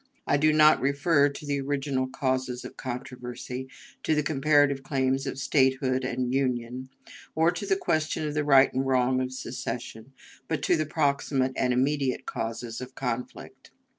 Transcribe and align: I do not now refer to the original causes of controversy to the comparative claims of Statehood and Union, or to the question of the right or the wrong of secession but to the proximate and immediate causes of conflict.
I 0.25 0.35
do 0.35 0.51
not 0.51 0.79
now 0.79 0.83
refer 0.85 1.29
to 1.29 1.45
the 1.45 1.61
original 1.61 2.07
causes 2.07 2.65
of 2.65 2.75
controversy 2.75 3.67
to 4.01 4.15
the 4.15 4.23
comparative 4.23 4.81
claims 4.81 5.27
of 5.27 5.37
Statehood 5.37 6.03
and 6.03 6.33
Union, 6.33 6.89
or 7.35 7.51
to 7.51 7.67
the 7.67 7.75
question 7.75 8.27
of 8.27 8.33
the 8.33 8.43
right 8.43 8.71
or 8.73 8.79
the 8.79 8.83
wrong 8.83 9.21
of 9.21 9.31
secession 9.31 10.13
but 10.47 10.63
to 10.63 10.75
the 10.75 10.87
proximate 10.87 11.51
and 11.55 11.71
immediate 11.71 12.25
causes 12.25 12.81
of 12.81 12.95
conflict. 12.95 13.69